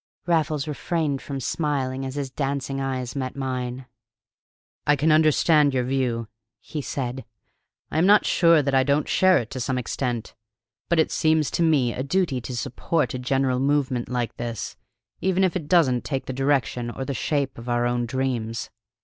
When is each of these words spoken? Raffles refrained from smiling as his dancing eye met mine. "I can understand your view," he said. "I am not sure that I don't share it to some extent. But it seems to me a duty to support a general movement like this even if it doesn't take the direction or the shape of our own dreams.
Raffles 0.25 0.67
refrained 0.67 1.21
from 1.21 1.39
smiling 1.39 2.07
as 2.07 2.15
his 2.15 2.31
dancing 2.31 2.81
eye 2.81 3.05
met 3.15 3.35
mine. 3.35 3.85
"I 4.87 4.95
can 4.95 5.11
understand 5.11 5.75
your 5.75 5.83
view," 5.83 6.27
he 6.59 6.81
said. 6.81 7.23
"I 7.91 7.99
am 7.99 8.07
not 8.07 8.25
sure 8.25 8.63
that 8.63 8.73
I 8.73 8.81
don't 8.81 9.07
share 9.07 9.37
it 9.37 9.51
to 9.51 9.59
some 9.59 9.77
extent. 9.77 10.33
But 10.89 10.97
it 10.97 11.11
seems 11.11 11.51
to 11.51 11.61
me 11.61 11.93
a 11.93 12.01
duty 12.01 12.41
to 12.41 12.57
support 12.57 13.13
a 13.13 13.19
general 13.19 13.59
movement 13.59 14.09
like 14.09 14.37
this 14.37 14.75
even 15.19 15.43
if 15.43 15.55
it 15.55 15.67
doesn't 15.67 16.03
take 16.03 16.25
the 16.25 16.33
direction 16.33 16.89
or 16.89 17.05
the 17.05 17.13
shape 17.13 17.59
of 17.59 17.69
our 17.69 17.85
own 17.85 18.07
dreams. 18.07 18.71